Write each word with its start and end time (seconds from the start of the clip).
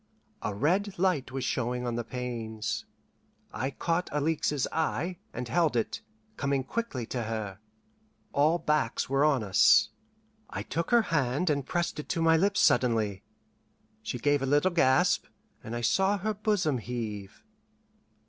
A 0.41 0.55
red 0.55 0.97
light 0.97 1.31
was 1.31 1.43
showing 1.43 1.85
on 1.85 1.93
the 1.95 2.03
panes. 2.03 2.85
I 3.53 3.69
caught 3.69 4.09
Alixe's 4.11 4.65
eye, 4.71 5.19
and 5.31 5.47
held 5.47 5.75
it, 5.75 6.01
coming 6.37 6.63
quickly 6.63 7.05
to 7.05 7.21
her. 7.21 7.59
All 8.33 8.57
backs 8.57 9.11
were 9.11 9.23
on 9.23 9.43
us. 9.43 9.89
I 10.49 10.63
took 10.63 10.89
her 10.89 11.03
hand 11.13 11.51
and 11.51 11.67
pressed 11.67 11.99
it 11.99 12.09
to 12.09 12.21
my 12.23 12.35
lips 12.35 12.61
suddenly. 12.61 13.21
She 14.01 14.17
gave 14.17 14.41
a 14.41 14.47
little 14.47 14.71
gasp, 14.71 15.27
and 15.63 15.75
I 15.75 15.81
saw 15.81 16.17
her 16.17 16.33
bosom 16.33 16.79
heave. 16.79 17.43